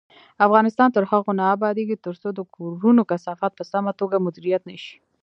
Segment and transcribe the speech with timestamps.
[0.47, 4.95] افغانستان تر هغو نه ابادیږي، ترڅو د کورونو کثافات په سمه توګه مدیریت نشي.